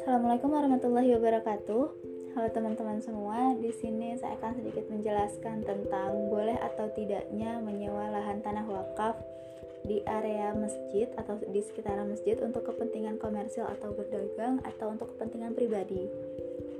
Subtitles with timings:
[0.00, 1.84] Assalamualaikum warahmatullahi wabarakatuh.
[2.32, 8.40] Halo teman-teman semua, di sini saya akan sedikit menjelaskan tentang boleh atau tidaknya menyewa lahan
[8.40, 9.20] tanah wakaf
[9.84, 15.52] di area masjid atau di sekitaran masjid untuk kepentingan komersil atau berdagang atau untuk kepentingan
[15.52, 16.08] pribadi.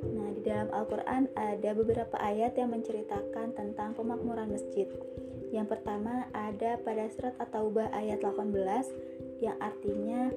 [0.01, 4.89] Nah, di dalam Al-Qur'an ada beberapa ayat yang menceritakan tentang pemakmuran masjid.
[5.55, 8.51] Yang pertama ada pada surat At-Taubah ayat 18
[9.39, 10.35] yang artinya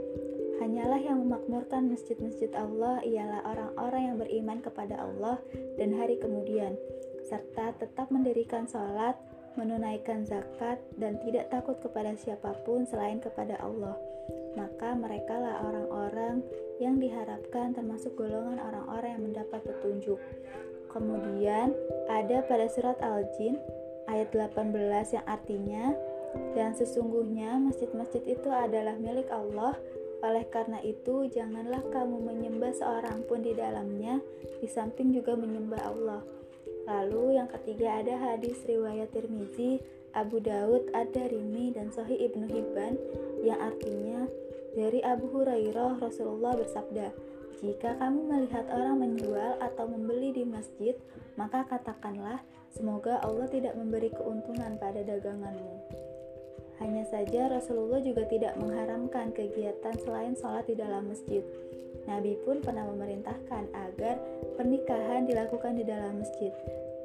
[0.57, 5.37] Hanyalah yang memakmurkan masjid-masjid Allah ialah orang-orang yang beriman kepada Allah
[5.77, 6.73] dan hari kemudian,
[7.29, 9.13] serta tetap mendirikan sholat,
[9.53, 13.93] menunaikan zakat, dan tidak takut kepada siapa pun selain kepada Allah.
[14.57, 16.41] Maka mereka lah orang-orang
[16.81, 20.17] yang diharapkan termasuk golongan orang-orang yang mendapat petunjuk.
[20.89, 21.77] Kemudian
[22.09, 23.61] ada pada surat Al-Jin
[24.07, 24.73] ayat 18
[25.15, 25.85] yang artinya
[26.55, 29.75] dan sesungguhnya masjid-masjid itu adalah milik Allah
[30.25, 34.17] oleh karena itu, janganlah kamu menyembah seorang pun di dalamnya,
[34.57, 36.21] di samping juga menyembah Allah.
[36.89, 39.77] Lalu yang ketiga ada hadis riwayat Tirmizi,
[40.17, 42.97] Abu Daud, Ad-Darimi, dan Sahih Ibnu Hibban
[43.45, 44.25] yang artinya
[44.73, 47.13] dari Abu Hurairah Rasulullah bersabda,
[47.61, 50.93] jika kamu melihat orang menjual atau membeli di masjid,
[51.39, 55.75] maka katakanlah, semoga Allah tidak memberi keuntungan pada daganganmu.
[56.77, 61.41] Hanya saja Rasulullah juga tidak mengharamkan kegiatan selain sholat di dalam masjid.
[62.05, 64.15] Nabi pun pernah memerintahkan agar
[64.55, 66.53] pernikahan dilakukan di dalam masjid.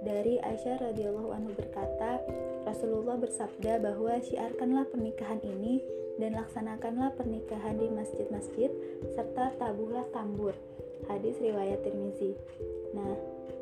[0.03, 2.20] Dari Aisyah radhiyallahu anhu berkata,
[2.66, 5.83] Rasulullah bersabda bahwa syiarkanlah pernikahan ini
[6.20, 8.70] dan laksanakanlah pernikahan di masjid-masjid
[9.14, 10.53] serta tabuhlah tambur.
[11.11, 12.36] Hadis riwayat Tirmizi.
[12.95, 13.14] Nah,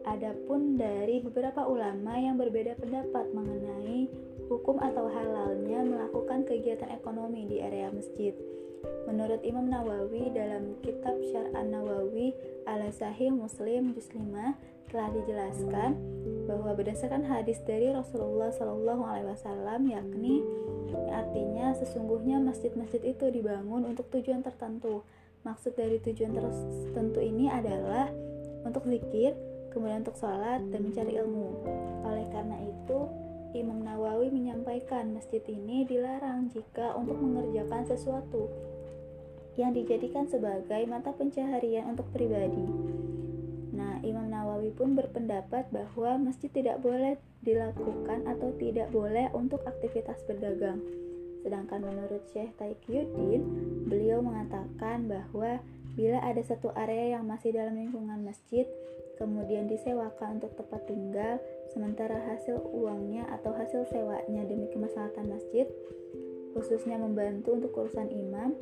[0.08, 4.08] adapun dari beberapa ulama yang berbeda pendapat mengenai
[4.50, 8.34] hukum atau halalnya melakukan kegiatan ekonomi di area masjid.
[9.05, 12.32] Menurut Imam Nawawi dalam kitab Syar'an Nawawi
[12.64, 15.94] ala Sahih Muslim juz 5 telah dijelaskan
[16.50, 20.42] bahwa berdasarkan hadis dari Rasulullah Shallallahu alaihi wasallam yakni
[21.10, 25.06] artinya sesungguhnya masjid-masjid itu dibangun untuk tujuan tertentu.
[25.41, 28.12] Maksud dari tujuan tertentu ini adalah
[28.69, 29.33] untuk zikir,
[29.73, 31.49] kemudian untuk sholat dan mencari ilmu.
[32.05, 32.99] Oleh karena itu,
[33.56, 38.53] Imam Nawawi menyampaikan masjid ini dilarang jika untuk mengerjakan sesuatu
[39.59, 42.69] yang dijadikan sebagai mata pencaharian untuk pribadi.
[43.75, 50.21] Nah, Imam Nawawi pun berpendapat bahwa masjid tidak boleh dilakukan atau tidak boleh untuk aktivitas
[50.28, 50.84] berdagang.
[51.41, 53.43] Sedangkan menurut Syekh Taikyuddin,
[53.89, 55.61] beliau mengatakan bahwa
[55.97, 58.65] bila ada satu area yang masih dalam lingkungan masjid,
[59.21, 61.37] kemudian disewakan untuk tempat tinggal,
[61.73, 65.69] sementara hasil uangnya atau hasil sewanya demi kemaslahatan masjid,
[66.56, 68.57] khususnya membantu untuk urusan imam,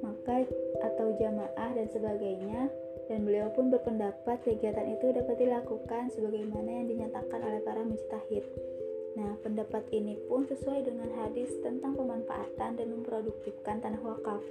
[0.00, 0.48] maka
[0.80, 2.72] atau jamaah dan sebagainya,
[3.06, 8.42] dan beliau pun berpendapat kegiatan itu dapat dilakukan sebagaimana yang dinyatakan oleh para mujtahid.
[9.16, 14.44] Nah, pendapat ini pun sesuai dengan hadis tentang pemanfaatan dan memproduktifkan tanah wakaf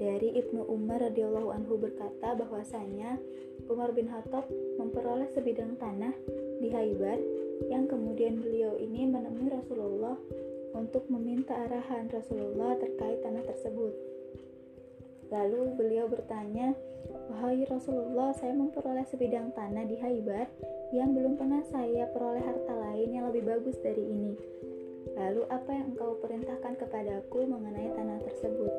[0.00, 3.20] dari Ibnu Umar radhiyallahu anhu berkata bahwasanya
[3.70, 4.48] Umar bin Khattab
[4.80, 6.16] memperoleh sebidang tanah
[6.58, 7.20] di Haibar
[7.68, 10.16] yang kemudian beliau ini menemui Rasulullah
[10.72, 13.92] untuk meminta arahan Rasulullah terkait tanah tersebut.
[15.30, 16.74] Lalu beliau bertanya,
[17.30, 20.50] "Wahai Rasulullah, saya memperoleh sebidang tanah di Haibar
[20.90, 24.34] yang belum pernah saya peroleh harta lain yang lebih bagus dari ini.
[25.14, 28.72] Lalu apa yang engkau perintahkan kepadaku mengenai tanah tersebut?"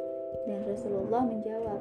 [0.47, 1.79] Dan Rasulullah menjawab,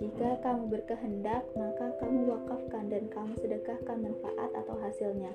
[0.00, 5.32] jika kamu berkehendak, maka kamu wakafkan dan kamu sedekahkan manfaat atau hasilnya.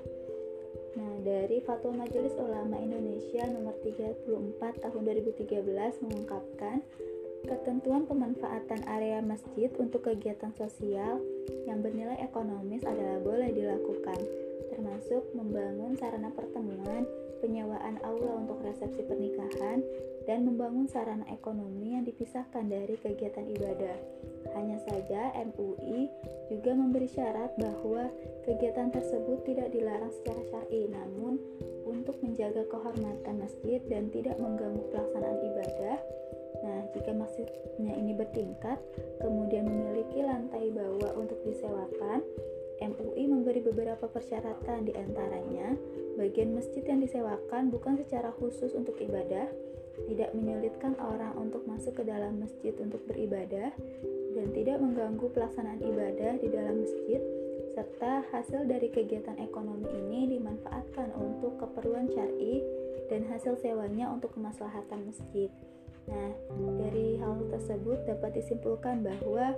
[0.96, 6.80] Nah, dari Fatwa Majelis Ulama Indonesia nomor 34 tahun 2013 mengungkapkan
[7.46, 11.22] ketentuan pemanfaatan area masjid untuk kegiatan sosial
[11.64, 14.18] yang bernilai ekonomis adalah boleh dilakukan,
[14.74, 17.06] termasuk membangun sarana pertemuan,
[17.38, 19.80] penyewaan aula untuk resepsi pernikahan,
[20.26, 23.96] dan membangun sarana ekonomi yang dipisahkan dari kegiatan ibadah.
[24.58, 26.10] Hanya saja MUI
[26.50, 28.10] juga memberi syarat bahwa
[28.42, 31.38] kegiatan tersebut tidak dilarang secara syar'i, namun
[31.86, 35.98] untuk menjaga kehormatan masjid dan tidak mengganggu pelaksanaan ibadah.
[36.66, 38.82] Nah, jika masjidnya ini bertingkat,
[39.22, 42.26] kemudian memiliki lantai bawah untuk disewakan,
[42.82, 45.78] MUI memberi beberapa persyaratan di antaranya,
[46.18, 49.46] bagian masjid yang disewakan bukan secara khusus untuk ibadah,
[50.10, 53.72] tidak menyulitkan orang untuk masuk ke dalam masjid untuk beribadah,
[54.36, 57.22] dan tidak mengganggu pelaksanaan ibadah di dalam masjid,
[57.72, 62.60] serta hasil dari kegiatan ekonomi ini dimanfaatkan untuk keperluan syar'i
[63.08, 65.48] dan hasil sewanya untuk kemaslahatan masjid.
[66.06, 66.30] Nah,
[66.78, 69.54] dari hal tersebut dapat disimpulkan bahwa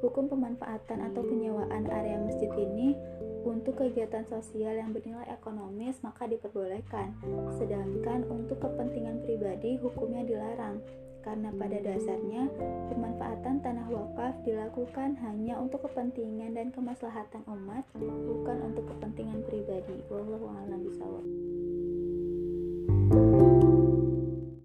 [0.00, 2.96] hukum pemanfaatan atau penyewaan area masjid ini
[3.44, 7.16] untuk kegiatan sosial yang bernilai ekonomis maka diperbolehkan,
[7.56, 10.80] sedangkan untuk kepentingan pribadi hukumnya dilarang.
[11.20, 12.48] Karena pada dasarnya
[12.88, 20.00] pemanfaatan tanah wakaf dilakukan hanya untuk kepentingan dan kemaslahatan umat, bukan untuk kepentingan pribadi.
[20.08, 20.80] Wallahu a'lam.